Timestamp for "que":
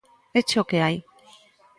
0.69-0.79